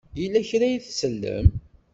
Yella 0.19 0.39
kra 0.49 0.65
ay 0.67 0.75
tsellem? 0.79 1.47